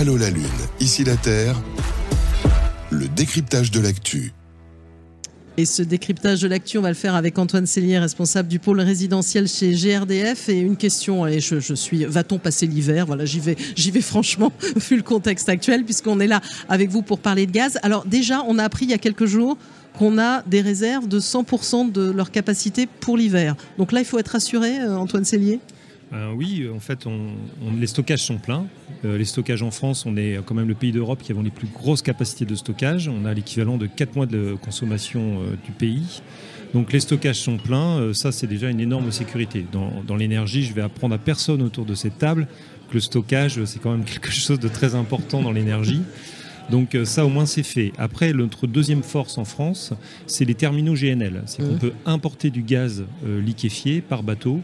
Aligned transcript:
Allô 0.00 0.16
la 0.16 0.30
Lune, 0.30 0.46
ici 0.80 1.04
la 1.04 1.14
Terre, 1.14 1.60
le 2.90 3.06
décryptage 3.06 3.70
de 3.70 3.80
l'actu. 3.80 4.32
Et 5.58 5.66
ce 5.66 5.82
décryptage 5.82 6.40
de 6.40 6.48
l'actu, 6.48 6.78
on 6.78 6.80
va 6.80 6.88
le 6.88 6.94
faire 6.94 7.14
avec 7.14 7.38
Antoine 7.38 7.66
Cellier, 7.66 7.98
responsable 7.98 8.48
du 8.48 8.58
pôle 8.58 8.80
résidentiel 8.80 9.46
chez 9.46 9.72
GRDF. 9.72 10.48
Et 10.48 10.58
une 10.58 10.78
question, 10.78 11.26
et 11.26 11.40
je, 11.40 11.74
suis, 11.74 12.06
va-t-on 12.06 12.38
passer 12.38 12.66
l'hiver? 12.66 13.04
Voilà, 13.04 13.26
j'y 13.26 13.40
vais, 13.40 13.58
j'y 13.76 13.90
vais 13.90 14.00
franchement, 14.00 14.50
vu 14.88 14.96
le 14.96 15.02
contexte 15.02 15.50
actuel, 15.50 15.84
puisqu'on 15.84 16.18
est 16.18 16.26
là 16.26 16.40
avec 16.70 16.88
vous 16.88 17.02
pour 17.02 17.18
parler 17.18 17.44
de 17.44 17.52
gaz. 17.52 17.78
Alors 17.82 18.06
déjà, 18.06 18.42
on 18.48 18.58
a 18.58 18.64
appris 18.64 18.86
il 18.86 18.92
y 18.92 18.94
a 18.94 18.98
quelques 18.98 19.26
jours 19.26 19.58
qu'on 19.98 20.18
a 20.18 20.42
des 20.46 20.62
réserves 20.62 21.08
de 21.08 21.20
100% 21.20 21.92
de 21.92 22.10
leur 22.10 22.30
capacité 22.30 22.88
pour 23.00 23.18
l'hiver. 23.18 23.54
Donc 23.76 23.92
là, 23.92 24.00
il 24.00 24.06
faut 24.06 24.18
être 24.18 24.28
rassuré, 24.28 24.80
euh, 24.80 24.96
Antoine 24.96 25.26
Cellier? 25.26 25.60
Euh, 26.12 26.32
oui, 26.34 26.68
en 26.74 26.80
fait, 26.80 27.06
les 27.78 27.86
stockages 27.86 28.22
sont 28.22 28.38
pleins. 28.38 28.66
Euh, 29.04 29.16
les 29.16 29.24
stockages 29.24 29.62
en 29.62 29.70
France, 29.70 30.06
on 30.06 30.16
est 30.16 30.40
quand 30.44 30.54
même 30.54 30.68
le 30.68 30.74
pays 30.74 30.92
d'Europe 30.92 31.20
qui 31.22 31.30
avons 31.32 31.42
les 31.42 31.50
plus 31.50 31.68
grosses 31.68 32.02
capacités 32.02 32.44
de 32.44 32.54
stockage. 32.54 33.08
On 33.08 33.24
a 33.24 33.32
l'équivalent 33.32 33.76
de 33.76 33.86
4 33.86 34.16
mois 34.16 34.26
de 34.26 34.56
consommation 34.60 35.38
du 35.64 35.70
pays. 35.72 36.22
Donc 36.74 36.92
les 36.92 37.00
stockages 37.00 37.38
sont 37.38 37.58
pleins. 37.58 38.12
ça, 38.12 38.32
c'est 38.32 38.46
déjà 38.46 38.70
une 38.70 38.80
énorme 38.80 39.10
sécurité. 39.12 39.64
Dans, 39.72 40.02
dans 40.06 40.16
l'énergie, 40.16 40.62
je 40.62 40.74
vais 40.74 40.82
apprendre 40.82 41.14
à 41.14 41.18
personne 41.18 41.62
autour 41.62 41.84
de 41.84 41.94
cette 41.94 42.18
table 42.18 42.46
que 42.88 42.94
le 42.94 43.00
stockage, 43.00 43.64
c'est 43.64 43.80
quand 43.80 43.92
même 43.92 44.04
quelque 44.04 44.30
chose 44.30 44.58
de 44.58 44.68
très 44.68 44.94
important 44.94 45.42
dans 45.42 45.52
l'énergie. 45.52 46.02
Donc 46.70 46.94
euh, 46.94 47.04
ça 47.04 47.26
au 47.26 47.28
moins 47.28 47.46
c'est 47.46 47.62
fait. 47.62 47.92
Après, 47.98 48.32
notre 48.32 48.66
deuxième 48.66 49.02
force 49.02 49.38
en 49.38 49.44
France, 49.44 49.92
c'est 50.26 50.44
les 50.44 50.54
terminaux 50.54 50.94
GNL. 50.94 51.42
C'est 51.46 51.62
qu'on 51.62 51.74
mmh. 51.74 51.78
peut 51.78 51.92
importer 52.06 52.50
du 52.50 52.62
gaz 52.62 53.04
euh, 53.26 53.40
liquéfié 53.40 54.00
par 54.00 54.22
bateau. 54.22 54.60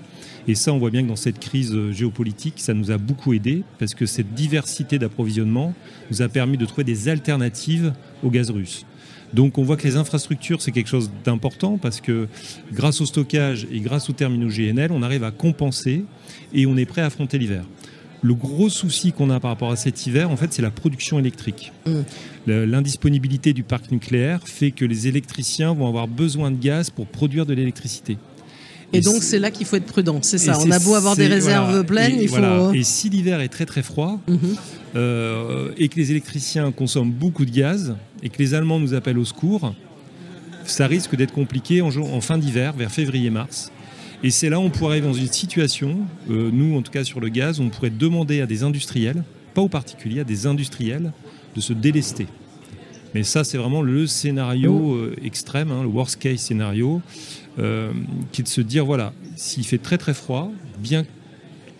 Et 0.48 0.54
ça, 0.54 0.72
on 0.72 0.78
voit 0.78 0.90
bien 0.90 1.02
que 1.02 1.08
dans 1.08 1.16
cette 1.16 1.40
crise 1.40 1.74
euh, 1.74 1.92
géopolitique, 1.92 2.54
ça 2.58 2.74
nous 2.74 2.90
a 2.92 2.98
beaucoup 2.98 3.32
aidé 3.32 3.64
parce 3.78 3.94
que 3.94 4.06
cette 4.06 4.34
diversité 4.34 4.98
d'approvisionnement 4.98 5.74
nous 6.10 6.22
a 6.22 6.28
permis 6.28 6.56
de 6.56 6.64
trouver 6.64 6.84
des 6.84 7.08
alternatives 7.08 7.92
au 8.22 8.30
gaz 8.30 8.50
russe. 8.50 8.86
Donc 9.34 9.58
on 9.58 9.64
voit 9.64 9.76
que 9.76 9.86
les 9.86 9.96
infrastructures, 9.96 10.62
c'est 10.62 10.70
quelque 10.70 10.88
chose 10.88 11.10
d'important 11.24 11.78
parce 11.78 12.00
que 12.00 12.28
grâce 12.72 13.00
au 13.00 13.06
stockage 13.06 13.66
et 13.72 13.80
grâce 13.80 14.08
aux 14.08 14.12
terminaux 14.12 14.48
GNL, 14.48 14.92
on 14.92 15.02
arrive 15.02 15.24
à 15.24 15.32
compenser 15.32 16.04
et 16.54 16.66
on 16.66 16.76
est 16.76 16.86
prêt 16.86 17.02
à 17.02 17.06
affronter 17.06 17.38
l'hiver. 17.38 17.64
Le 18.26 18.34
gros 18.34 18.68
souci 18.68 19.12
qu'on 19.12 19.30
a 19.30 19.38
par 19.38 19.52
rapport 19.52 19.70
à 19.70 19.76
cet 19.76 20.04
hiver, 20.04 20.32
en 20.32 20.36
fait, 20.36 20.52
c'est 20.52 20.62
la 20.62 20.72
production 20.72 21.20
électrique. 21.20 21.72
Mm. 21.86 22.00
L'indisponibilité 22.48 23.52
du 23.52 23.62
parc 23.62 23.92
nucléaire 23.92 24.40
fait 24.44 24.72
que 24.72 24.84
les 24.84 25.06
électriciens 25.06 25.72
vont 25.74 25.86
avoir 25.86 26.08
besoin 26.08 26.50
de 26.50 26.56
gaz 26.56 26.90
pour 26.90 27.06
produire 27.06 27.46
de 27.46 27.54
l'électricité. 27.54 28.18
Et, 28.92 29.00
donc 29.00 29.22
c'est 29.22 29.38
là 29.38 29.52
qu'il 29.52 29.64
faut 29.66 29.76
être 29.76 29.86
prudent, 29.86 30.18
c'est 30.22 30.38
ça. 30.38 30.58
On 30.60 30.70
a 30.70 30.78
beau 30.80 30.94
avoir 30.94 31.14
des 31.14 31.26
réserves 31.28 31.84
pleines, 31.84 32.18
il 32.20 32.28
faut. 32.28 32.72
Et 32.72 32.82
si 32.82 33.08
l'hiver 33.10 33.40
est 33.40 33.48
très 33.48 33.66
très 33.66 33.82
froid 33.82 34.20
mm-hmm. 34.28 34.36
euh, 34.96 35.70
et 35.76 35.88
que 35.88 35.96
les 35.96 36.10
électriciens 36.10 36.72
consomment 36.72 37.12
beaucoup 37.12 37.44
de 37.44 37.50
gaz 37.50 37.94
et 38.24 38.28
que 38.28 38.38
les 38.38 38.54
Allemands 38.54 38.80
nous 38.80 38.94
appellent 38.94 39.18
au 39.18 39.24
secours, 39.24 39.72
ça 40.64 40.88
risque 40.88 41.14
d'être 41.14 41.32
compliqué 41.32 41.80
en, 41.80 41.90
en 41.96 42.20
fin 42.20 42.38
d'hiver, 42.38 42.72
vers 42.72 42.90
février-mars. 42.90 43.70
Et 44.22 44.30
c'est 44.30 44.48
là 44.48 44.58
où 44.58 44.62
on 44.62 44.70
pourrait 44.70 44.92
arriver 44.92 45.06
dans 45.06 45.12
une 45.12 45.30
situation, 45.30 45.98
euh, 46.30 46.50
nous 46.52 46.76
en 46.76 46.82
tout 46.82 46.90
cas 46.90 47.04
sur 47.04 47.20
le 47.20 47.28
gaz, 47.28 47.60
où 47.60 47.62
on 47.62 47.68
pourrait 47.68 47.90
demander 47.90 48.40
à 48.40 48.46
des 48.46 48.62
industriels, 48.62 49.22
pas 49.54 49.60
aux 49.60 49.68
particuliers, 49.68 50.20
à 50.20 50.24
des 50.24 50.46
industriels, 50.46 51.12
de 51.54 51.60
se 51.60 51.72
délester. 51.72 52.26
Mais 53.14 53.22
ça, 53.22 53.44
c'est 53.44 53.58
vraiment 53.58 53.82
le 53.82 54.06
scénario 54.06 54.72
oh. 54.74 54.94
euh, 54.96 55.16
extrême, 55.22 55.70
hein, 55.70 55.82
le 55.82 55.88
worst 55.88 56.18
case 56.18 56.38
scénario, 56.38 57.00
euh, 57.58 57.92
qui 58.32 58.40
est 58.40 58.44
de 58.44 58.48
se 58.48 58.60
dire 58.60 58.84
voilà, 58.84 59.12
s'il 59.36 59.64
fait 59.64 59.78
très 59.78 59.98
très 59.98 60.14
froid, 60.14 60.50
bien, 60.78 61.04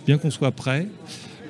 bien 0.07 0.19
qu'on 0.19 0.31
soit 0.31 0.53
prêt, 0.53 0.89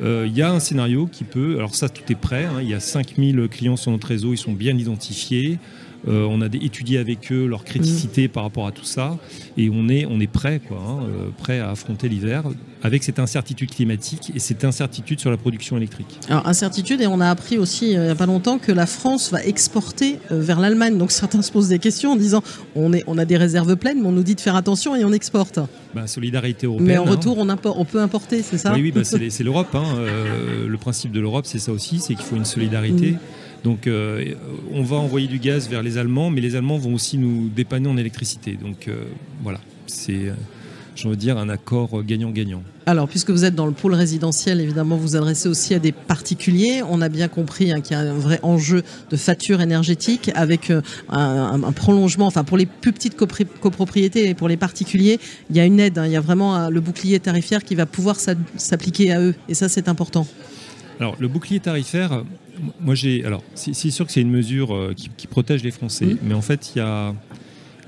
il 0.03 0.37
y 0.37 0.43
a 0.43 0.53
un 0.53 0.61
scénario 0.61 1.07
qui 1.07 1.25
peut. 1.25 1.57
Alors, 1.57 1.75
ça, 1.75 1.89
tout 1.89 2.03
est 2.13 2.17
prêt. 2.17 2.45
Hein, 2.45 2.59
il 2.61 2.69
y 2.69 2.75
a 2.75 2.81
5000 2.81 3.49
clients 3.51 3.77
sur 3.77 3.91
notre 3.91 4.09
réseau, 4.09 4.35
ils 4.35 4.39
sont 4.39 4.53
bien 4.53 4.77
identifiés. 4.77 5.59
Euh, 6.09 6.27
on 6.29 6.41
a 6.41 6.47
étudié 6.47 6.99
avec 6.99 7.33
eux 7.33 7.47
leur 7.47 7.65
criticité 7.65 8.27
mm. 8.27 8.31
par 8.31 8.45
rapport 8.45 8.67
à 8.67 8.73
tout 8.73 8.85
ça, 8.85 9.19
et 9.57 9.71
on 9.71 9.89
est, 9.89 10.07
on 10.07 10.21
est 10.21 10.27
prêt, 10.27 10.61
quoi, 10.67 10.79
hein, 10.79 11.05
euh, 11.05 11.29
prêt 11.37 11.59
à 11.59 11.71
affronter 11.71 12.09
l'hiver 12.09 12.45
avec 12.83 13.03
cette 13.03 13.19
incertitude 13.19 13.71
climatique 13.71 14.31
et 14.35 14.39
cette 14.39 14.65
incertitude 14.65 15.19
sur 15.19 15.31
la 15.31 15.37
production 15.37 15.77
électrique. 15.77 16.21
Alors 16.29 16.47
incertitude, 16.47 17.01
et 17.01 17.07
on 17.07 17.21
a 17.21 17.29
appris 17.29 17.59
aussi 17.59 17.97
euh, 17.97 18.03
il 18.03 18.05
n'y 18.05 18.11
a 18.11 18.15
pas 18.15 18.27
longtemps 18.27 18.59
que 18.59 18.71
la 18.71 18.87
France 18.87 19.33
va 19.33 19.43
exporter 19.45 20.19
vers 20.31 20.61
l'Allemagne. 20.61 20.97
Donc 20.97 21.11
certains 21.11 21.43
se 21.43 21.51
posent 21.51 21.69
des 21.69 21.81
questions 21.81 22.13
en 22.13 22.17
disant 22.17 22.43
on, 22.77 22.93
est, 22.93 23.03
on 23.09 23.19
a 23.19 23.25
des 23.25 23.37
réserves 23.37 23.75
pleines, 23.77 24.01
mais 24.01 24.07
on 24.07 24.13
nous 24.13 24.23
dit 24.23 24.37
de 24.37 24.41
faire 24.41 24.55
attention 24.55 24.95
et 24.95 25.05
on 25.05 25.13
exporte. 25.13 25.59
Bah, 25.95 26.07
solidarité 26.07 26.67
européenne. 26.67 26.89
Mais 26.89 26.99
en 26.99 27.05
retour, 27.05 27.39
on, 27.39 27.49
on, 27.49 27.85
peut 27.85 28.01
importer, 28.01 28.43
c'est 28.43 28.59
ça? 28.59 28.73
Oui, 28.73 28.83
oui 28.83 28.93
bah, 28.93 29.03
c'est 29.03 29.43
l'Europe. 29.43 29.75
Hein, 29.75 29.85
le 30.69 30.77
principe 30.77 31.11
de 31.11 31.21
l'Europe, 31.21 31.47
c'est 31.47 31.59
ça 31.59 31.73
aussi, 31.73 31.99
c'est 31.99 32.15
qu'il 32.15 32.25
faut 32.25 32.37
une 32.37 32.45
solidarité. 32.45 33.13
Mm. 33.13 33.19
Donc 33.65 33.87
euh, 33.87 34.35
on 34.73 34.83
va 34.83 34.97
envoyer 34.97 35.27
du 35.27 35.39
gaz 35.39 35.69
vers 35.69 35.83
les 35.83 35.99
Allemands, 35.99 36.31
mais 36.31 36.41
les 36.41 36.57
Allemands 36.57 36.79
vont 36.79 36.95
aussi 36.95 37.19
nous 37.19 37.49
dépanner 37.49 37.89
en 37.89 37.97
électricité. 37.97 38.53
Donc 38.61 38.89
euh, 38.89 39.05
voilà, 39.43 39.61
c'est, 39.87 40.29
euh, 40.29 40.35
je 40.95 41.09
veux 41.09 41.17
dire, 41.17 41.37
un 41.39 41.49
accord 41.49 42.03
gagnant-gagnant. 42.05 42.63
Alors, 42.89 43.09
puisque 43.09 43.31
vous 43.31 43.45
êtes 43.45 43.57
dans 43.57 43.67
le 43.67 43.73
pôle 43.73 43.95
résidentiel, 43.95 44.61
évidemment, 44.61 44.97
vous 44.97 45.17
adressez 45.17 45.49
aussi 45.49 45.75
à 45.75 45.81
des 45.81 45.91
particuliers. 45.91 46.83
On 46.89 47.03
a 47.03 47.09
bien 47.09 47.27
compris 47.27 47.73
hein, 47.73 47.81
qu'il 47.81 47.97
y 47.97 48.01
a 48.01 48.03
un 48.03 48.15
vrai 48.15 48.39
enjeu 48.45 48.85
de 49.11 49.17
facture 49.17 49.61
énergétique 49.61 50.31
avec 50.37 50.73
un, 51.09 51.73
prolongement, 51.73 52.27
enfin, 52.27 52.45
pour 52.45 52.57
les 52.57 52.67
plus 52.67 52.93
petites 52.93 53.17
copropriétés 53.17 54.29
et 54.29 54.35
pour 54.35 54.47
les 54.47 54.57
particuliers, 54.57 55.19
il 55.51 55.57
y 55.57 55.61
a 55.61 55.65
une 55.65 55.81
aide. 55.81 55.99
Hein. 55.99 56.07
il 56.07 56.13
y 56.13 56.17
a 56.17 56.21
vraiment 56.21 56.71
le 56.71 56.81
bouclier 56.81 57.19
tarifaire 57.19 57.65
qui 57.65 57.75
va 57.75 57.87
pouvoir 57.87 58.15
s'appliquer 58.57 59.11
à 59.11 59.21
eux. 59.21 59.35
Et 59.49 59.55
ça, 59.55 59.69
c'est 59.69 59.89
important. 59.89 60.29
Alors, 60.99 61.17
le 61.19 61.29
bouclier 61.29 61.61
tarifaire, 61.61 62.25
moi 62.81 62.95
j'ai. 62.95 63.25
Alors, 63.25 63.43
c'est 63.55 63.91
sûr 63.91 64.07
que 64.07 64.13
c'est 64.13 64.23
une 64.23 64.31
mesure 64.31 64.75
euh, 64.75 64.95
qui, 64.95 65.27
protège 65.27 65.63
les 65.63 65.71
Français, 65.71 66.07
mmh. 66.07 66.19
mais 66.23 66.35
en 66.35 66.43
fait, 66.43 66.73
il 66.75 66.79
y 66.79 66.81
a 66.81 67.15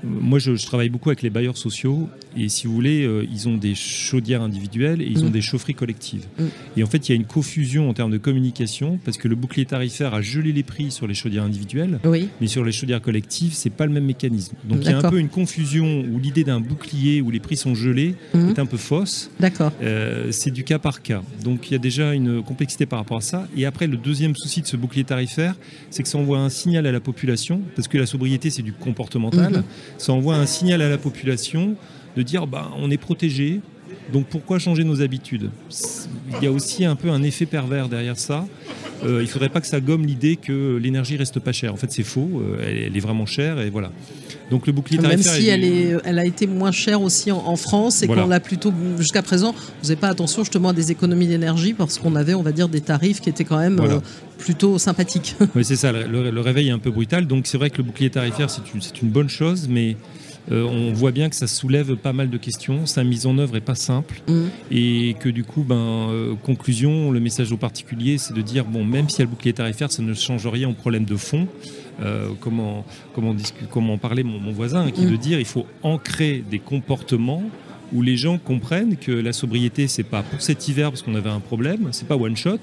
moi, 0.03 0.39
je, 0.39 0.51
travaille 0.65 0.89
beaucoup 0.89 1.09
avec 1.09 1.21
les 1.21 1.29
bailleurs 1.29 1.57
sociaux 1.57 2.09
et 2.37 2.49
si 2.49 2.67
vous 2.67 2.73
voulez, 2.73 3.03
euh, 3.03 3.25
ils 3.31 3.47
ont 3.47 3.57
des 3.57 3.75
chaudières 3.75 4.41
individuelles 4.41 5.01
et 5.01 5.07
ils 5.07 5.23
ont 5.23 5.29
mm. 5.29 5.31
des 5.31 5.41
chaufferies 5.41 5.73
collectives. 5.73 6.25
Mm. 6.37 6.43
Et 6.77 6.83
en 6.83 6.87
fait, 6.87 7.07
il 7.07 7.11
y 7.11 7.13
a 7.13 7.15
une 7.15 7.25
confusion 7.25 7.89
en 7.89 7.93
termes 7.93 8.11
de 8.11 8.17
communication 8.17 8.99
parce 9.03 9.17
que 9.17 9.27
le 9.27 9.35
bouclier 9.35 9.65
tarifaire 9.65 10.13
a 10.13 10.21
gelé 10.21 10.51
les 10.51 10.63
prix 10.63 10.91
sur 10.91 11.07
les 11.07 11.13
chaudières 11.13 11.43
individuelles, 11.43 11.99
mais 12.41 12.47
sur 12.47 12.63
les 12.63 12.71
chaudières 12.71 13.01
collectives, 13.01 13.53
c'est 13.53 13.69
pas 13.69 13.85
le 13.85 13.91
même 13.91 14.05
mécanisme. 14.05 14.55
Donc 14.63 14.79
il 14.81 14.91
y 14.91 14.93
a 14.93 14.97
un 14.97 15.09
peu 15.09 15.19
une 15.19 15.29
confusion 15.29 16.03
où 16.09 16.19
l'idée 16.19 16.43
d'un 16.43 16.59
bouclier 16.59 17.21
où 17.21 17.31
les 17.31 17.39
prix 17.39 17.57
sont 17.57 17.75
gelés 17.75 18.15
mm. 18.33 18.49
est 18.49 18.59
un 18.59 18.65
peu 18.65 18.77
fausse. 18.77 19.31
D'accord. 19.39 19.71
Euh, 19.81 20.31
c'est 20.31 20.51
du 20.51 20.63
cas 20.63 20.79
par 20.79 21.01
cas. 21.01 21.21
Donc 21.43 21.69
il 21.69 21.73
y 21.73 21.75
a 21.75 21.79
déjà 21.79 22.13
une 22.13 22.43
complexité 22.43 22.85
par 22.85 22.99
rapport 22.99 23.17
à 23.17 23.21
ça. 23.21 23.47
Et 23.55 23.65
après, 23.65 23.87
le 23.87 23.97
deuxième 23.97 24.35
souci 24.35 24.61
de 24.61 24.67
ce 24.67 24.77
bouclier 24.77 25.03
tarifaire, 25.03 25.55
c'est 25.89 26.03
que 26.03 26.09
ça 26.09 26.17
envoie 26.17 26.39
un 26.39 26.49
signal 26.49 26.85
à 26.85 26.91
la 26.91 26.99
population 26.99 27.61
parce 27.75 27.87
que 27.87 27.97
la 27.97 28.05
sobriété, 28.05 28.49
c'est 28.49 28.61
du 28.61 28.73
comportemental. 28.73 29.53
Mm-hmm 29.53 29.63
ça 29.97 30.13
envoie 30.13 30.35
un 30.35 30.45
signal 30.45 30.81
à 30.81 30.89
la 30.89 30.97
population 30.97 31.75
de 32.15 32.21
dire 32.23 32.47
bah, 32.47 32.71
on 32.77 32.91
est 32.91 32.97
protégé, 32.97 33.61
donc 34.11 34.27
pourquoi 34.27 34.59
changer 34.59 34.83
nos 34.83 35.01
habitudes? 35.01 35.49
Il 36.37 36.43
y 36.43 36.47
a 36.47 36.51
aussi 36.51 36.85
un 36.85 36.95
peu 36.95 37.09
un 37.09 37.23
effet 37.23 37.45
pervers 37.45 37.89
derrière 37.89 38.17
ça. 38.17 38.45
Euh, 39.03 39.19
il 39.21 39.25
ne 39.25 39.29
faudrait 39.29 39.49
pas 39.49 39.61
que 39.61 39.67
ça 39.67 39.79
gomme 39.79 40.05
l'idée 40.05 40.35
que 40.35 40.77
l'énergie 40.77 41.15
reste 41.15 41.39
pas 41.39 41.51
chère. 41.51 41.73
En 41.73 41.77
fait, 41.77 41.91
c'est 41.91 42.03
faux. 42.03 42.29
Euh, 42.35 42.85
elle, 42.87 42.95
est 42.95 42.99
vraiment 42.99 43.25
chère 43.25 43.59
et 43.61 43.69
voilà. 43.69 43.91
Donc 44.51 44.67
le 44.67 44.73
bouclier 44.73 44.97
tarifaire. 44.97 45.33
Même 45.33 45.41
si 45.41 45.47
elle, 45.47 45.63
est, 45.63 45.95
elle 46.03 46.19
a 46.19 46.25
été 46.25 46.47
moins 46.47 46.71
chère 46.71 47.01
aussi 47.01 47.31
en, 47.31 47.55
France 47.55 48.03
et 48.03 48.07
qu'on 48.07 48.27
l'a 48.27 48.39
plutôt 48.39 48.73
jusqu'à 48.97 49.21
présent, 49.21 49.53
vous 49.53 49.89
n'avez 49.89 49.95
pas 49.95 50.09
attention 50.09 50.43
justement 50.43 50.69
à 50.69 50.73
des 50.73 50.91
économies 50.91 51.27
d'énergie 51.27 51.73
parce 51.73 51.97
qu'on 51.97 52.15
avait, 52.15 52.33
on 52.33 52.41
va 52.41 52.51
dire, 52.51 52.67
des 52.67 52.81
tarifs 52.81 53.21
qui 53.21 53.29
étaient 53.29 53.45
quand 53.45 53.59
même 53.59 53.79
euh, 53.79 53.99
plutôt 54.37 54.77
sympathiques. 54.79 55.35
Oui, 55.55 55.63
c'est 55.63 55.75
ça. 55.75 55.91
Le, 55.91 56.41
réveil 56.41 56.69
est 56.69 56.71
un 56.71 56.79
peu 56.79 56.91
brutal. 56.91 57.27
Donc 57.27 57.47
c'est 57.47 57.57
vrai 57.57 57.69
que 57.69 57.77
le 57.77 57.83
bouclier 57.83 58.09
tarifaire, 58.09 58.49
c'est 58.49 58.73
une, 58.73 58.81
une 59.01 59.09
bonne 59.09 59.29
chose, 59.29 59.67
mais 59.69 59.95
euh, 60.51 60.63
on 60.63 60.93
voit 60.93 61.11
bien 61.11 61.29
que 61.29 61.35
ça 61.35 61.47
soulève 61.47 61.95
pas 61.95 62.13
mal 62.13 62.29
de 62.29 62.37
questions, 62.37 62.85
sa 62.85 63.03
mise 63.03 63.25
en 63.27 63.37
œuvre 63.37 63.55
est 63.55 63.61
pas 63.61 63.75
simple 63.75 64.21
mm. 64.27 64.45
et 64.71 65.15
que 65.19 65.29
du 65.29 65.43
coup, 65.43 65.63
ben, 65.63 65.75
euh, 65.75 66.35
conclusion, 66.35 67.11
le 67.11 67.19
message 67.19 67.51
aux 67.51 67.57
particuliers, 67.57 68.17
c'est 68.17 68.33
de 68.33 68.41
dire 68.41 68.65
bon, 68.65 68.83
même 68.83 69.09
si 69.09 69.19
y 69.19 69.21
a 69.21 69.25
le 69.25 69.29
bouclier 69.29 69.53
tarifaire, 69.53 69.91
ça 69.91 70.01
ne 70.01 70.13
change 70.13 70.47
rien 70.47 70.69
au 70.69 70.73
problème 70.73 71.05
de 71.05 71.15
fond. 71.15 71.47
Euh, 72.01 72.29
comment, 72.39 72.85
comment, 73.13 73.35
comment 73.69 73.97
parlait 73.97 74.23
mon, 74.23 74.51
voisin, 74.51 74.89
qui 74.89 75.05
mm. 75.05 75.11
de 75.11 75.15
dire 75.17 75.39
il 75.39 75.45
faut 75.45 75.65
ancrer 75.83 76.43
des 76.49 76.59
comportements 76.59 77.43
où 77.91 78.01
les 78.01 78.17
gens 78.17 78.37
comprennent 78.37 78.97
que 78.97 79.11
la 79.11 79.33
sobriété, 79.33 79.87
c'est 79.87 80.03
pas 80.03 80.23
pour 80.23 80.41
cet 80.41 80.67
hiver 80.67 80.89
parce 80.91 81.01
qu'on 81.01 81.15
avait 81.15 81.29
un 81.29 81.39
problème, 81.39 81.89
c'est 81.91 82.07
pas 82.07 82.15
one 82.15 82.37
shot. 82.37 82.59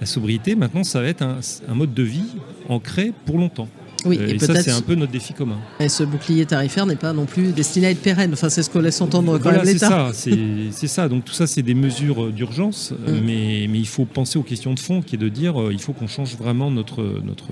La 0.00 0.06
sobriété, 0.06 0.54
maintenant, 0.54 0.84
ça 0.84 1.02
va 1.02 1.08
être 1.08 1.22
un, 1.22 1.40
un 1.68 1.74
mode 1.74 1.92
de 1.92 2.02
vie 2.02 2.36
ancré 2.68 3.12
pour 3.26 3.36
longtemps. 3.36 3.68
Oui, 4.04 4.18
Euh, 4.20 4.26
et 4.28 4.34
et 4.34 4.38
ça, 4.38 4.54
c'est 4.62 4.70
un 4.70 4.80
peu 4.80 4.94
notre 4.94 5.12
défi 5.12 5.32
commun. 5.32 5.56
Et 5.78 5.88
ce 5.88 6.02
bouclier 6.02 6.46
tarifaire 6.46 6.86
n'est 6.86 6.96
pas 6.96 7.12
non 7.12 7.26
plus 7.26 7.52
destiné 7.52 7.86
à 7.86 7.90
être 7.90 8.00
pérenne. 8.02 8.30
Enfin, 8.32 8.48
c'est 8.48 8.62
ce 8.62 8.70
que 8.70 8.78
laisse 8.78 9.00
entendre 9.00 9.32
quand 9.38 9.42
Voilà, 9.42 9.58
même 9.58 9.66
c'est 9.66 9.72
l'État. 9.74 9.88
ça, 9.88 10.10
c'est 10.12 10.38
c'est 10.72 10.86
ça. 10.88 11.08
Donc 11.08 11.24
tout 11.24 11.32
ça, 11.34 11.46
c'est 11.46 11.62
des 11.62 11.74
mesures 11.74 12.24
euh, 12.24 12.32
d'urgence, 12.32 12.92
euh, 12.92 13.20
Mm. 13.20 13.24
mais, 13.24 13.66
mais 13.70 13.78
il 13.78 13.86
faut 13.88 14.04
penser 14.04 14.38
aux 14.38 14.42
questions 14.42 14.74
de 14.74 14.80
fond, 14.80 15.02
qui 15.02 15.16
est 15.16 15.18
de 15.18 15.28
dire, 15.28 15.60
euh, 15.60 15.72
il 15.72 15.80
faut 15.80 15.92
qu'on 15.92 16.06
change 16.08 16.36
vraiment 16.36 16.70
notre, 16.70 17.02
notre, 17.24 17.48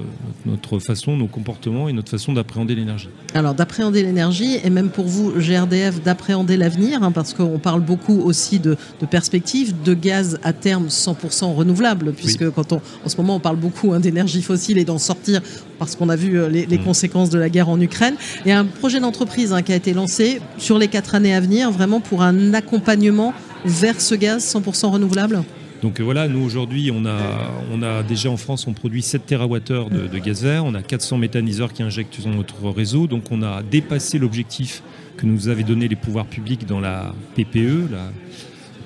notre 0.46 0.78
façon, 0.78 1.16
nos 1.16 1.26
comportements 1.26 1.88
et 1.88 1.92
notre 1.92 2.10
façon 2.10 2.32
d'appréhender 2.32 2.74
l'énergie. 2.74 3.08
Alors, 3.34 3.54
d'appréhender 3.54 4.02
l'énergie 4.02 4.58
et 4.62 4.70
même 4.70 4.88
pour 4.90 5.06
vous, 5.06 5.32
GRDF, 5.36 6.02
d'appréhender 6.02 6.56
l'avenir, 6.56 7.02
hein, 7.02 7.12
parce 7.12 7.34
qu'on 7.34 7.58
parle 7.58 7.80
beaucoup 7.80 8.20
aussi 8.20 8.58
de, 8.58 8.76
de 9.00 9.06
perspectives 9.06 9.74
de 9.84 9.94
gaz 9.94 10.38
à 10.42 10.52
terme 10.52 10.86
100% 10.88 11.54
renouvelable, 11.54 12.12
puisque 12.12 12.48
quand 12.50 12.72
on, 12.72 12.80
en 13.04 13.08
ce 13.08 13.16
moment, 13.16 13.36
on 13.36 13.40
parle 13.40 13.56
beaucoup 13.56 13.92
hein, 13.92 14.00
d'énergie 14.00 14.42
fossile 14.42 14.78
et 14.78 14.84
d'en 14.84 14.98
sortir 14.98 15.40
parce 15.78 15.96
qu'on 15.96 16.08
a 16.08 16.16
vu 16.16 16.38
euh, 16.38 16.48
les, 16.48 16.66
les 16.66 16.78
Mm. 16.78 16.84
conséquences 16.84 17.30
de 17.30 17.38
la 17.38 17.48
guerre 17.48 17.68
en 17.68 17.80
Ukraine. 17.80 18.14
Il 18.44 18.48
y 18.48 18.52
a 18.52 18.58
un 18.58 18.64
projet 18.64 19.00
d'entreprise 19.00 19.52
hein, 19.52 19.62
qui 19.62 19.72
a 19.72 19.76
été 19.76 19.92
lancé 19.94 20.40
sur 20.58 20.78
les 20.78 20.88
quatre 20.88 21.14
années 21.14 21.34
à 21.34 21.40
venir, 21.40 21.70
vraiment 21.70 22.00
pour 22.00 22.22
un 22.22 22.54
accompagnement 22.54 23.34
vers 23.64 24.00
ce 24.00 24.14
gaz 24.14 24.44
100% 24.54 24.86
renouvelable. 24.92 25.42
Donc 25.82 26.00
voilà, 26.00 26.26
nous 26.26 26.40
aujourd'hui, 26.44 26.90
on 26.92 27.06
a, 27.06 27.16
on 27.72 27.82
a 27.82 28.02
déjà 28.02 28.30
en 28.30 28.36
France, 28.36 28.66
on 28.66 28.72
produit 28.72 29.00
7 29.02 29.26
TWh 29.26 29.58
de, 29.90 30.08
de 30.08 30.18
gaz 30.18 30.42
vert, 30.42 30.64
on 30.64 30.74
a 30.74 30.82
400 30.82 31.18
méthaniseurs 31.18 31.72
qui 31.72 31.84
injectent 31.84 32.20
dans 32.24 32.30
notre 32.34 32.68
réseau, 32.68 33.06
donc 33.06 33.24
on 33.30 33.42
a 33.42 33.62
dépassé 33.62 34.18
l'objectif 34.18 34.82
que 35.16 35.24
nous 35.26 35.48
avaient 35.48 35.62
donné 35.62 35.86
les 35.86 35.94
pouvoirs 35.96 36.26
publics 36.26 36.66
dans 36.66 36.80
la 36.80 37.14
PPE, 37.36 37.90
la 37.92 38.10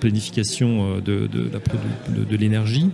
planification 0.00 0.96
euh, 0.96 1.00
de 1.00 2.36
l'énergie. 2.36 2.90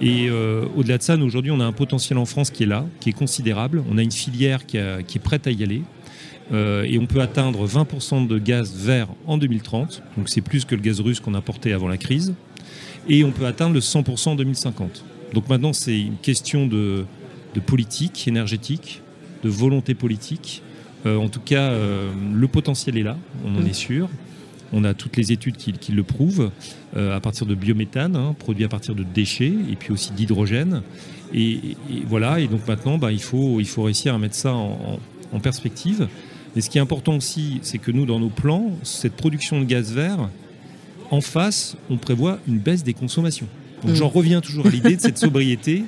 Et 0.00 0.28
euh, 0.28 0.64
au-delà 0.76 0.98
de 0.98 1.02
ça, 1.02 1.16
nous 1.16 1.26
aujourd'hui, 1.26 1.50
on 1.50 1.60
a 1.60 1.64
un 1.64 1.72
potentiel 1.72 2.18
en 2.18 2.24
France 2.24 2.50
qui 2.50 2.62
est 2.62 2.66
là, 2.66 2.86
qui 3.00 3.08
est 3.08 3.12
considérable. 3.12 3.82
On 3.90 3.98
a 3.98 4.02
une 4.02 4.12
filière 4.12 4.64
qui, 4.66 4.78
a- 4.78 5.02
qui 5.02 5.18
est 5.18 5.20
prête 5.20 5.46
à 5.46 5.50
y 5.50 5.62
aller. 5.62 5.82
Euh, 6.52 6.84
et 6.88 6.98
on 6.98 7.06
peut 7.06 7.20
atteindre 7.20 7.66
20% 7.66 8.26
de 8.26 8.38
gaz 8.38 8.74
vert 8.74 9.08
en 9.26 9.36
2030. 9.38 10.02
Donc 10.16 10.28
c'est 10.28 10.40
plus 10.40 10.64
que 10.64 10.74
le 10.74 10.80
gaz 10.80 11.00
russe 11.00 11.20
qu'on 11.20 11.34
importait 11.34 11.72
avant 11.72 11.88
la 11.88 11.98
crise 11.98 12.32
et 13.08 13.22
on 13.24 13.32
peut 13.32 13.44
atteindre 13.46 13.74
le 13.74 13.80
100% 13.80 14.30
en 14.30 14.34
2050. 14.34 15.04
Donc 15.34 15.48
maintenant, 15.48 15.72
c'est 15.74 15.98
une 16.00 16.16
question 16.16 16.66
de, 16.66 17.04
de 17.54 17.60
politique 17.60 18.26
énergétique, 18.28 19.02
de 19.44 19.48
volonté 19.50 19.94
politique. 19.94 20.62
Euh, 21.06 21.16
en 21.18 21.28
tout 21.28 21.40
cas, 21.40 21.70
euh, 21.70 22.10
le 22.34 22.48
potentiel 22.48 22.96
est 22.96 23.02
là, 23.02 23.16
on 23.44 23.54
en 23.56 23.60
Mm. 23.62 23.66
est 23.66 23.72
sûr. 23.74 24.08
On 24.72 24.84
a 24.84 24.92
toutes 24.94 25.16
les 25.16 25.32
études 25.32 25.56
qui, 25.56 25.72
qui 25.72 25.92
le 25.92 26.02
prouvent, 26.02 26.50
euh, 26.96 27.16
à 27.16 27.20
partir 27.20 27.46
de 27.46 27.54
biométhane, 27.54 28.16
hein, 28.16 28.34
produit 28.38 28.64
à 28.64 28.68
partir 28.68 28.94
de 28.94 29.02
déchets, 29.02 29.52
et 29.70 29.76
puis 29.76 29.92
aussi 29.92 30.12
d'hydrogène. 30.12 30.82
Et, 31.34 31.52
et 31.52 31.76
voilà, 32.06 32.40
et 32.40 32.48
donc 32.48 32.66
maintenant, 32.68 32.98
bah, 32.98 33.12
il, 33.12 33.20
faut, 33.22 33.60
il 33.60 33.66
faut 33.66 33.82
réussir 33.84 34.14
à 34.14 34.18
mettre 34.18 34.34
ça 34.34 34.52
en, 34.54 34.72
en- 35.32 35.36
en 35.36 35.40
perspective. 35.40 36.08
Mais 36.56 36.62
ce 36.62 36.70
qui 36.70 36.78
est 36.78 36.80
important 36.80 37.16
aussi, 37.16 37.60
c'est 37.62 37.78
que 37.78 37.90
nous, 37.90 38.06
dans 38.06 38.18
nos 38.20 38.30
plans, 38.30 38.72
cette 38.82 39.12
production 39.14 39.60
de 39.60 39.64
gaz 39.64 39.92
vert, 39.92 40.28
en 41.10 41.20
face, 41.20 41.76
on 41.90 41.96
prévoit 41.96 42.38
une 42.48 42.58
baisse 42.58 42.82
des 42.84 42.94
consommations. 42.94 43.46
Donc 43.82 43.92
Mm. 43.92 43.96
j'en 43.96 44.08
reviens 44.08 44.40
toujours 44.40 44.66
à 44.66 44.70
l'idée 44.70 44.96
de 44.96 45.00
cette 45.00 45.18
sobriété. 45.26 45.84